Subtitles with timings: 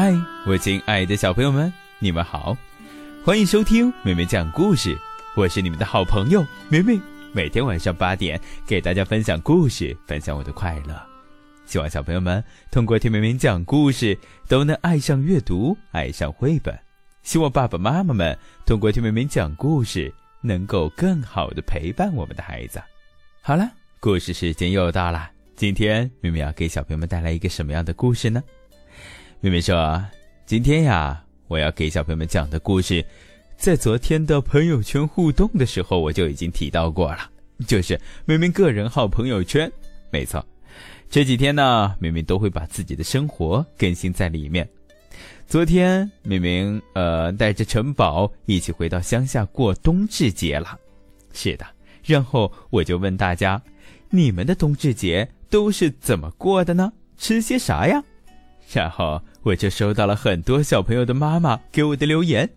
[0.00, 0.14] 嗨，
[0.46, 2.56] 我亲爱的小朋友们，你们好，
[3.24, 4.96] 欢迎收听梅梅讲故事。
[5.34, 6.96] 我是你们的好朋友梅梅，
[7.32, 10.96] 每天晚上八点给大家分享故事，分享我的快乐。
[11.66, 12.40] 希望小朋友们
[12.70, 14.16] 通过听梅梅讲故事，
[14.46, 16.78] 都能爱上阅读，爱上绘本。
[17.24, 22.80] 希望爸爸妈妈们通过听梅梅讲故事，能够更好的陪伴我们的孩子。
[23.42, 23.68] 好了，
[23.98, 28.40] 故事时间又到了，今天梅梅要给小朋友们带来一个什么样的故事呢？
[29.40, 30.04] 妹妹说
[30.46, 33.04] ：“今天呀，我要给小朋友们讲的故事，
[33.56, 37.30] 在昨天的朋友圈互动的时候，我就已经提到过了，
[37.64, 39.70] 就是妹妹个人号朋友圈。
[40.10, 40.44] 没错，
[41.08, 44.68] 这几天呢，妹妹都会把自己的生活更新在里面。
[45.46, 50.76] 昨天，妹妹呃带着城堡一起回到乡下过冬至节了。
[51.32, 51.64] 是的，
[52.04, 53.62] 然后我就问大家，
[54.10, 56.92] 你们的冬至节都是怎么过的呢？
[57.16, 58.02] 吃些啥呀？
[58.72, 62.50] 然后。”我就收到了很多小朋友的妈妈给我的留言，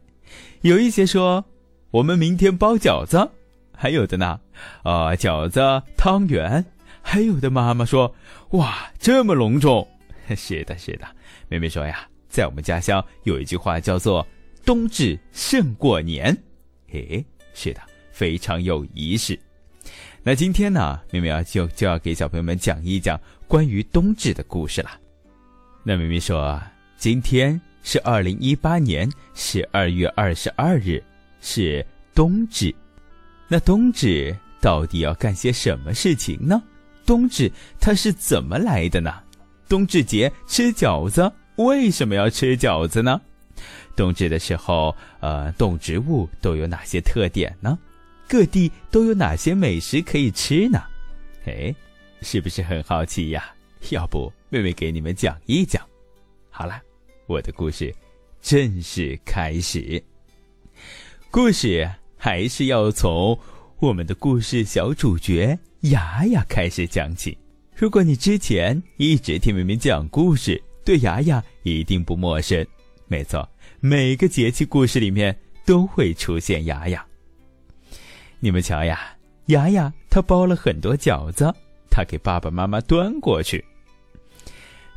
[0.59, 1.45] 有一些说
[1.91, 3.29] 我们明天包饺子，
[3.73, 4.41] 还有的呢，
[4.83, 5.61] 啊饺子
[5.95, 6.65] 汤圆，
[7.01, 8.13] 还有的妈妈说
[8.49, 9.87] 哇这么隆重，
[10.35, 11.07] 是的，是的，
[11.47, 14.27] 妹妹说呀，在我们家乡有一句话叫做
[14.65, 16.35] 冬至胜过年，
[16.91, 17.79] 诶，是的，
[18.11, 19.39] 非常有仪式。
[20.23, 24.89] 那今天呢，妹妹要就就要给小朋友们讲一讲关于冬至的故事了。
[25.83, 26.61] 那明明说。
[26.97, 31.03] 今天是二零一八年十二月二十二日，
[31.41, 32.73] 是冬至。
[33.47, 36.61] 那冬至到底要干些什么事情呢？
[37.03, 39.11] 冬至它是怎么来的呢？
[39.67, 43.19] 冬至节吃饺子，为什么要吃饺子呢？
[43.95, 47.75] 冬至的时候，呃，动植物都有哪些特点呢？
[48.27, 50.83] 各地都有哪些美食可以吃呢？
[51.47, 51.73] 哎，
[52.21, 53.51] 是不是很好奇呀？
[53.89, 55.83] 要不妹妹给你们讲一讲。
[56.51, 56.79] 好了。
[57.27, 57.95] 我的故事
[58.41, 60.03] 正式开始。
[61.29, 63.39] 故事还是要从
[63.79, 67.37] 我们的故事小主角牙牙开始讲起。
[67.73, 72.67] 如果你之前一直听妹妹讲故事，对牙牙一定不陌生。
[73.07, 73.47] 没错，
[73.79, 75.33] 每个节气故事里面
[75.65, 77.05] 都会出现牙牙。
[78.41, 81.49] 你们瞧呀，牙牙他包了很多饺子，
[81.89, 83.63] 他给爸爸妈妈端过去。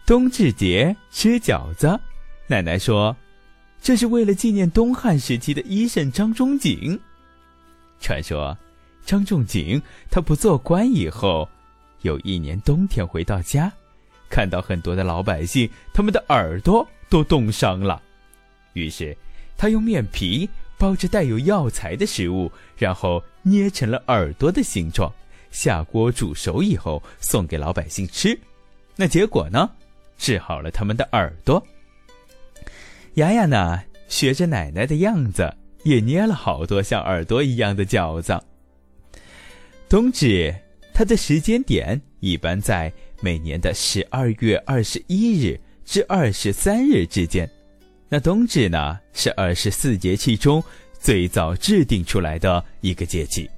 [0.07, 1.99] 冬至节吃饺子。
[2.47, 3.17] 奶奶说
[3.81, 6.99] ：“这是为了纪念东汉时期的医圣张仲景。
[8.01, 8.55] 传说，
[9.07, 11.49] 张仲景他不做官以后，
[12.03, 13.73] 有一年冬天回到家，
[14.29, 18.03] 看到很多的老百姓他们的耳朵都冻伤了，
[18.75, 19.17] 于是
[19.57, 25.11] 他用面皮包着带有药材的食物，然后捏成了耳朵的形状，
[25.51, 28.39] 下锅煮熟以后送给老百姓吃。
[28.97, 29.71] 那结果呢？
[30.17, 31.65] 治好了他们的耳朵。”
[33.15, 35.55] 牙牙呢，学着奶奶的样子，
[35.85, 38.41] 也捏了好多像耳朵一样的饺子。
[39.89, 40.55] 冬至，
[40.93, 47.49] 它的时间点一般在每年的十二月二十一日至二十三日之间。
[48.09, 50.63] 那冬至呢，是二十四节气中
[50.99, 53.49] 最早制定出来的一个节气，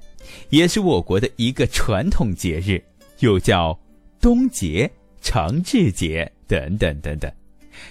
[0.50, 2.82] 也是我国的一个传统节日，
[3.20, 3.78] 又叫
[4.20, 4.90] 冬节、
[5.20, 7.30] 长至节等等等等。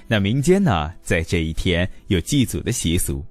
[0.07, 3.23] 那民间呢，在这一天有祭祖的习俗。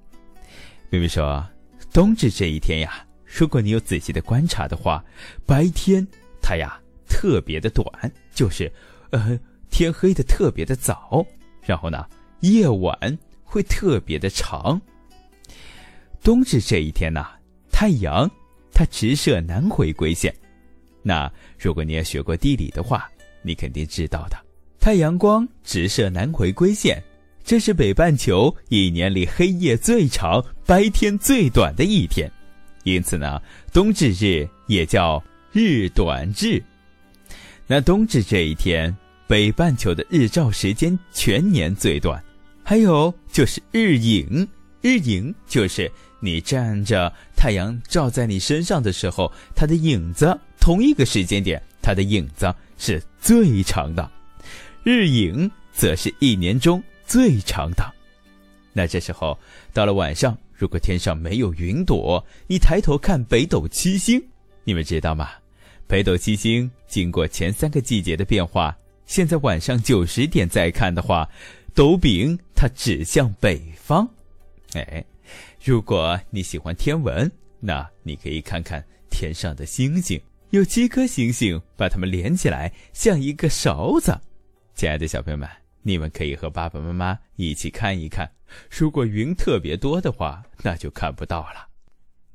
[0.89, 1.45] 妹妹说，
[1.91, 5.03] 冬至这一天呀，如果你有仔细的观察的话，
[5.45, 6.05] 白天
[6.41, 7.85] 它呀特别的短，
[8.33, 8.71] 就是，
[9.09, 9.37] 呃，
[9.69, 11.25] 天黑的特别的早，
[11.61, 12.07] 然后呢，
[12.41, 14.79] 夜晚会特别的长。
[16.23, 17.25] 冬至这一天呢，
[17.69, 18.29] 太阳
[18.71, 20.33] 它直射南回归线。
[21.03, 23.09] 那如果你也学过地理的话，
[23.41, 24.44] 你肯定知道的。
[24.85, 27.03] 太阳光直射南回归线，
[27.43, 32.31] 这是北半球一年里黑夜最长、白天最短的一天，
[32.83, 33.41] 因此呢，
[33.73, 35.19] 冬至日也叫
[35.51, 36.63] 日短至。
[37.65, 38.95] 那冬至这一天，
[39.25, 42.23] 北半球的日照时间全年最短。
[42.63, 44.47] 还有就是日影，
[44.81, 54.11] 日影就是你站着，太阳照在你身上的时候，它的影子同一个时间点，它的影子是最长的。
[54.85, 57.83] 日影则是一年中最长的。
[58.71, 59.35] 那这时候
[59.73, 64.23] 到了晚上，如果天上没有云朵，你抬头看北斗七星，
[64.63, 65.31] 你们知道吗？
[65.87, 68.77] 北斗七星经过前三个季节的变化，
[69.07, 71.27] 现在晚上九十点再看的话，
[71.73, 74.07] 斗柄它指向北方。
[74.73, 75.03] 哎，
[75.63, 77.29] 如果你喜欢天文，
[77.59, 80.21] 那你可以看看天上的星星，
[80.51, 84.15] 有七颗星星，把它们连起来像一个勺子。
[84.75, 85.49] 亲爱的小朋友们，
[85.83, 88.29] 你们可以和爸爸妈妈一起看一看。
[88.69, 91.65] 如果云特别多的话，那就看不到了。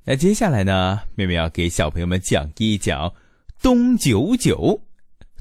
[0.04, 3.12] 那接下来呢，妹妹要给小朋友们讲一讲
[3.60, 4.80] 东九九。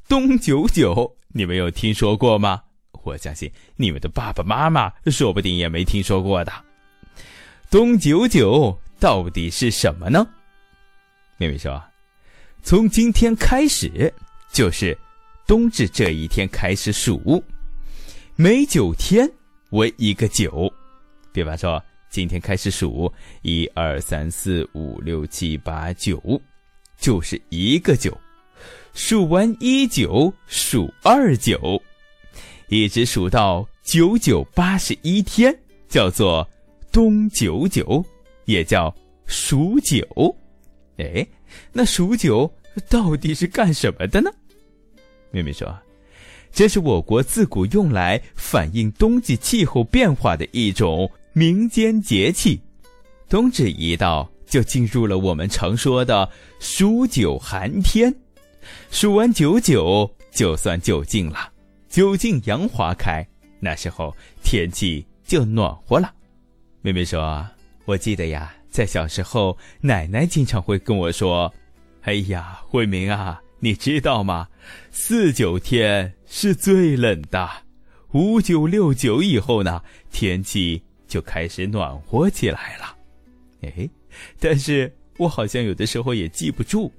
[0.10, 2.62] 东九九，你们有听说过吗？
[3.04, 6.51] 我相信你们的爸爸妈妈说不定也没听说过的。
[7.69, 10.28] 东九九到底是什么呢？
[11.38, 11.81] 妹妹说，
[12.62, 14.13] 从今天开始
[14.51, 14.98] 就是
[15.50, 17.44] 冬至这一天开始数，
[18.36, 19.28] 每九天
[19.72, 20.72] 为一个九。
[21.34, 23.12] 比方说，今天开始数
[23.42, 26.40] 一二三四五六七八九，
[27.00, 28.16] 就是一个九。
[28.94, 31.81] 数完一九，数二九，
[32.68, 35.51] 一直数到九九八十一天，
[35.88, 36.48] 叫做
[36.92, 38.06] 冬九九，
[38.46, 40.06] 也叫数九。
[40.98, 41.28] 哎，
[41.74, 42.48] 那数九
[42.88, 44.30] 到底是干什么的呢？
[45.31, 45.77] 妹妹说，
[46.51, 52.59] 这是我国自古用来反映冬季气候变化的一种民间节气。
[53.27, 56.27] 冬至一到，就进入了我们常说的
[56.59, 58.13] 数九寒天。
[58.89, 61.51] 数完九九，就算九尽了。
[61.87, 63.25] 九尽杨花开，
[63.59, 66.11] 那时候天气就暖和了。
[66.81, 67.47] 妹妹说
[67.85, 71.53] ：“我记得呀，在小时候，奶奶经常会跟我说
[72.01, 74.47] ：‘哎呀，慧明啊，你知道吗？
[74.91, 77.50] 四九天是最冷的，
[78.11, 82.95] 五九六九以后呢，天气就开始暖和起来了。’
[83.61, 83.89] 哎，
[84.39, 86.91] 但是我好像有的时候也记不住，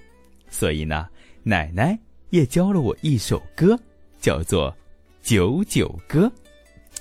[0.51, 1.09] 所以呢。”
[1.43, 1.99] 奶奶
[2.29, 3.75] 也教了我一首歌，
[4.21, 4.71] 叫做
[5.23, 6.27] 《九九歌》，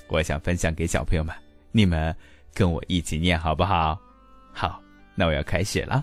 [0.07, 1.35] 我想分享给小朋友们，
[1.73, 2.15] 你们
[2.53, 4.00] 跟我一起念好不好？
[4.53, 4.81] 好，
[5.13, 6.01] 那我要开始了，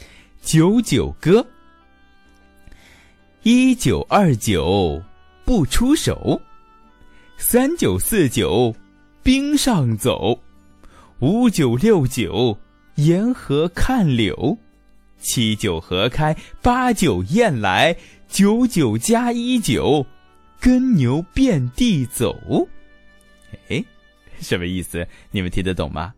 [0.40, 1.40] 《九九歌》：
[3.44, 5.02] 一九二九
[5.44, 6.40] 不出手，
[7.36, 8.72] 三九四九
[9.20, 10.38] 冰上走，
[11.18, 12.56] 五九六九
[12.94, 14.56] 沿河看柳。
[15.18, 17.96] 七九河开，八九雁来，
[18.28, 20.06] 九九加一九，
[20.60, 22.36] 耕牛遍地走。
[23.68, 23.84] 哎，
[24.40, 25.04] 什么意思？
[25.32, 26.14] 你们听得懂吗？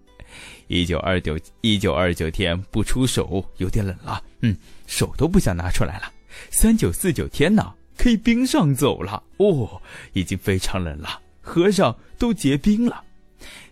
[0.66, 4.22] 一九二九一九二九天不出手，有点冷了。
[4.42, 4.54] 嗯，
[4.86, 6.12] 手都不想拿出来了。
[6.50, 9.22] 三九四九天呢，可以冰上走了。
[9.38, 9.80] 哦，
[10.12, 13.02] 已经非常冷了，河上都结冰了。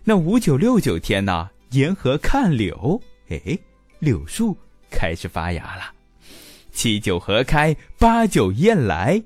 [0.03, 3.01] 那五九六九天呢，沿河看柳。
[3.29, 3.57] 哎，
[3.99, 4.57] 柳树。
[4.95, 5.91] 开始发芽了，
[6.71, 9.19] 七九河开，八九雁来，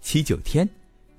[0.00, 0.66] 七九天，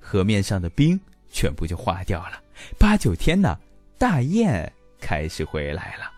[0.00, 0.98] 河面上的冰
[1.30, 2.42] 全部就化掉了。
[2.76, 3.56] 八九天呢，
[3.98, 6.10] 大雁开始回来了。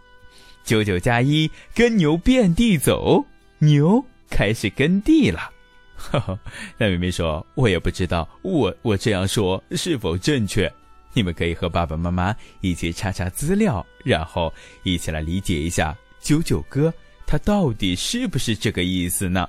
[0.64, 3.22] 九九加一，跟牛遍地走，
[3.58, 4.02] 牛
[4.34, 5.48] 开始耕地了。
[5.96, 6.36] 呵呵，
[6.76, 10.70] 那妹妹说，我也不知道，我我这样说是否正确？
[11.12, 14.52] 你们可以和爸爸妈妈一起查查资料，然后
[14.82, 16.92] 一起来理解一下九九歌。
[17.24, 19.48] 它到底是不是这个意思呢？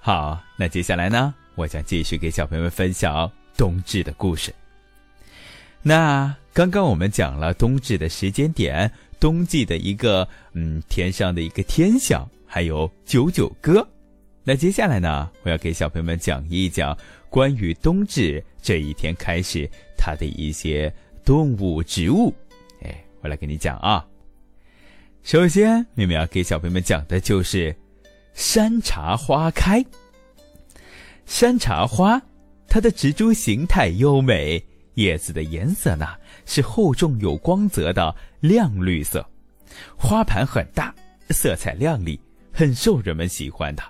[0.00, 4.54] 好，那接下来呢，我将继续给小朋友们分享冬至的故事。
[5.82, 13.88] 那刚刚我们讲了冬至的时间点，冬季的一个嗯天上的一个天象，还有九九歌。
[14.42, 16.96] 那接下来呢，我要给小朋友们讲一讲
[17.28, 20.92] 关于冬至这一天开始它的一些
[21.24, 22.34] 动物、植物。
[22.82, 24.04] 哎，我来给你讲啊。
[25.22, 27.74] 首先，妹妹要给小朋友们讲的就是
[28.32, 29.84] 山茶花开。
[31.26, 32.20] 山茶花，
[32.66, 36.06] 它的植株形态优美，叶子的颜色呢
[36.46, 39.24] 是厚重有光泽的亮绿色，
[39.96, 40.92] 花盘很大，
[41.28, 42.18] 色彩亮丽，
[42.50, 43.82] 很受人们喜欢的。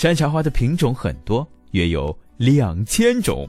[0.00, 3.46] 山茶花的品种很多，约有两千种，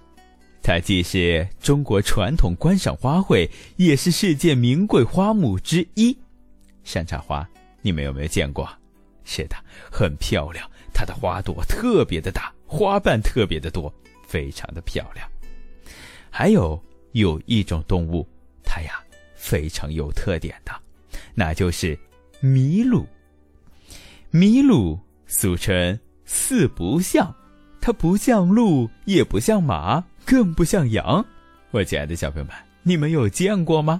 [0.61, 6.13] 它既是中国传统观赏花卉，也是世界名贵花木之一。
[6.83, 7.49] 山茶花，
[7.81, 8.69] 你们有没有见过？
[9.23, 9.55] 是的，
[9.89, 10.69] 很漂亮。
[10.93, 13.89] 它的花朵特别的大，花瓣特别的多，
[14.27, 15.25] 非常的漂亮。
[16.29, 16.77] 还有
[17.13, 18.27] 有一种动物，
[18.61, 19.01] 它呀
[19.35, 20.73] 非常有特点的，
[21.33, 21.97] 那就是
[22.41, 23.07] 麋鹿。
[24.33, 25.97] 麋鹿俗称
[26.33, 27.35] 四不像，
[27.81, 31.23] 它不像鹿，也不像马，更不像羊。
[31.71, 33.99] 我亲爱的小朋友们，你们有见过吗？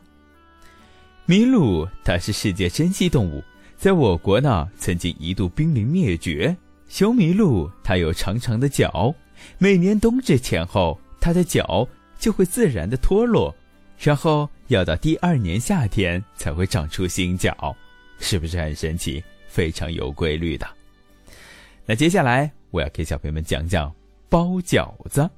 [1.28, 3.44] 麋鹿它是世界珍稀动物，
[3.76, 6.56] 在我国呢曾经一度濒临灭绝。
[6.88, 9.14] 雄麋鹿它有长长的角，
[9.58, 11.86] 每年冬至前后，它的角
[12.18, 13.54] 就会自然的脱落，
[14.00, 17.76] 然后要到第二年夏天才会长出新角，
[18.20, 19.22] 是不是很神奇？
[19.50, 20.66] 非常有规律的。
[21.86, 23.94] 那接下来我要给小朋友们讲讲
[24.30, 25.30] 包饺子。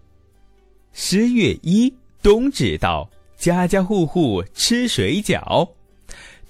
[0.92, 5.68] 十月一冬至到，家家户户吃水饺。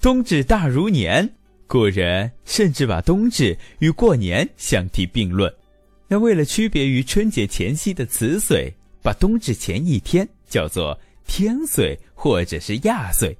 [0.00, 1.28] 冬至大如年，
[1.66, 5.50] 古人甚至把冬至与过年相提并论。
[6.06, 8.70] 那为了区别于春节前夕的辞岁，
[9.02, 13.34] 把冬至前一天叫做天岁或者是亚岁，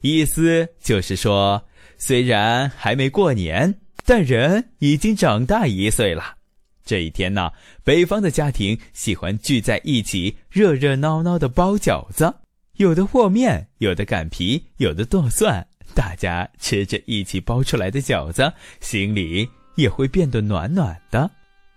[0.00, 1.62] 意思就是说，
[1.98, 3.72] 虽然还没过年，
[4.04, 6.36] 但人已经长大一岁了。
[6.84, 7.50] 这一天呢，
[7.84, 12.34] 北方的家庭喜欢聚在一起，热热闹闹的包饺子，
[12.74, 21.30] 有的和面，有的擀皮，有的剁蒜，大家吃着一起包出来的饺子，心里也会变得暖暖的。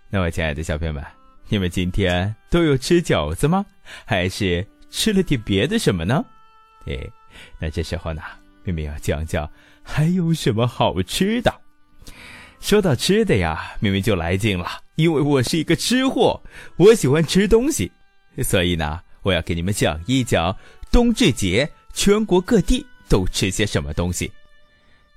[0.09, 1.03] 那么亲爱的小朋友们，
[1.49, 3.63] 你们今天都有吃饺子吗？
[4.05, 6.25] 还是吃了点别的什么呢？
[6.87, 6.97] 哎，
[7.59, 8.23] 那这时候呢，
[8.63, 9.47] 妹妹要讲讲
[9.83, 11.53] 还有什么好吃的。
[12.59, 16.41] 说到吃的呀，明明就来劲了，因为我是一个吃货，
[16.77, 17.91] 我喜欢吃东西，
[18.43, 20.55] 所以呢，我要给你们讲一讲
[20.91, 24.31] 冬至节全国各地都吃些什么东西。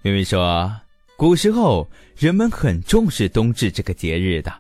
[0.03, 0.71] 明明说，
[1.17, 4.53] 古时候人们很重视冬至这个节日的，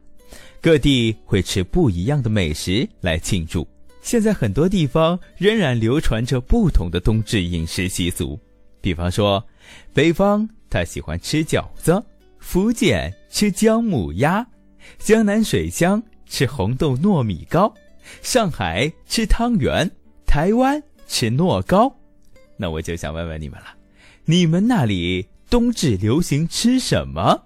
[0.63, 3.69] 各地会吃不一样的美食来庆祝。
[4.01, 8.41] 现在很多地方仍然流传着不同的冬至饮食习俗，
[8.81, 9.45] 比方说，
[9.93, 12.03] 北方他喜欢吃饺子。
[12.51, 14.47] 福建吃姜母鸭，
[14.99, 17.71] 江南水乡吃红豆糯米糕，
[18.23, 19.87] 上海吃汤圆，
[20.27, 21.95] 台湾吃糯糕。
[22.57, 23.67] 那我就想问问你们了，
[24.25, 27.39] 你们那里冬至流行吃什么？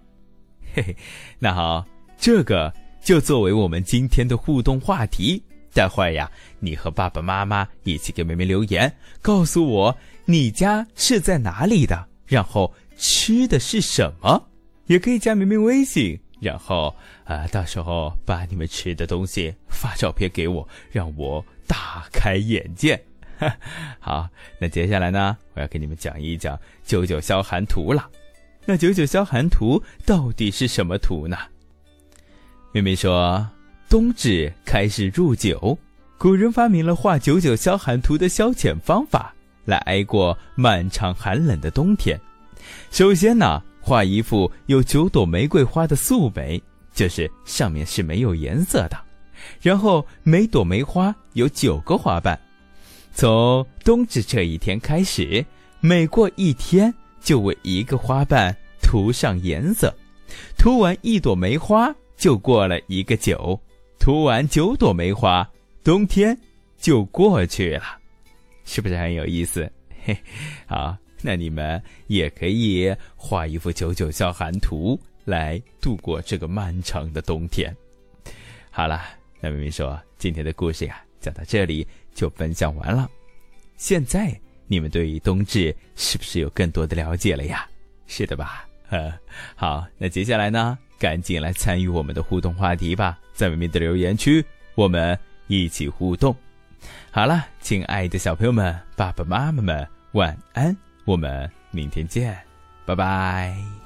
[0.72, 0.96] 嘿嘿，
[1.40, 1.84] 那好，
[2.16, 5.42] 这个就作为我们今天的互动话题。
[5.74, 6.30] 待会儿呀，
[6.60, 14.40] 你和爸爸妈妈一起给妹妹留言，告诉我你家是在哪里的，然后吃的是什么。
[14.86, 23.00] 也可以加明明微信，然后啊，到时候把你们吃的东西发照片给我，让我大开眼界。
[23.98, 24.28] 好，
[24.60, 28.08] 那接下来呢，我要给你们讲一讲九九消寒图了。
[28.64, 31.36] 那九九消寒图到底是什么图呢？
[32.72, 33.46] 妹妹说，
[33.88, 35.76] 冬至开始入九，
[36.18, 39.34] 古人发明了画九九消寒图的消遣方法，
[39.64, 42.20] 来挨过漫长寒冷的冬天。
[42.90, 43.62] 首先呢。
[43.82, 46.62] 画一幅有九朵玫瑰花的素梅，
[46.94, 48.96] 就是上面是没有颜色的，
[49.60, 52.38] 然后每朵梅花有九个花瓣。
[53.12, 55.44] 从冬至这一天开始，
[55.80, 59.92] 每过一天就为一个花瓣涂上颜色，
[60.56, 63.60] 涂完一朵梅花就过了一个九，
[63.98, 65.46] 涂完九朵梅花，
[65.82, 66.38] 冬天
[66.78, 67.82] 就过去了，
[68.64, 69.70] 是不是很有意思？
[70.04, 70.16] 嘿，
[70.66, 71.01] 好。
[71.22, 77.74] 那你们也可以画一幅九九消寒图来度过这个漫长的冬天。
[78.70, 79.02] 好了，
[79.40, 83.08] 那明明说今天的故事呀，讲到这里就分享完了。
[83.76, 87.66] 现在你们对于冬至是不是有更多的了解了呀？
[88.06, 88.66] 是的吧？
[88.90, 89.12] 呃，
[89.54, 96.34] 好，那接下来呢，赶紧来参与我们的互动话题吧，在明明的留言区，我们一起互动。
[97.10, 100.76] 好了，亲爱的小朋友们、爸爸妈妈们，晚安。
[101.04, 102.38] 我们明天见，
[102.86, 103.81] 拜拜。